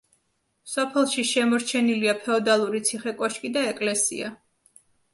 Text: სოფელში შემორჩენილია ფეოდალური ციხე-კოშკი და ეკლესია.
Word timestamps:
სოფელში 0.75 1.25
შემორჩენილია 1.33 2.17
ფეოდალური 2.23 2.85
ციხე-კოშკი 2.91 3.55
და 3.59 3.67
ეკლესია. 3.77 4.37